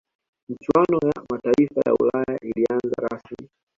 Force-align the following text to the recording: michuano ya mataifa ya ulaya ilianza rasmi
michuano 0.49 1.03
ya 1.15 1.23
mataifa 1.29 1.81
ya 1.85 1.93
ulaya 1.93 2.39
ilianza 2.41 2.95
rasmi 3.11 3.49